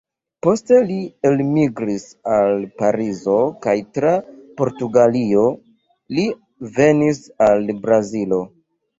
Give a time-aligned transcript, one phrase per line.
[0.45, 0.95] Poste li
[1.29, 2.05] elmigris
[2.35, 4.13] al Parizo kaj tra
[4.61, 5.43] Portugalio
[6.19, 6.25] li
[6.79, 8.41] venis al Brazilo.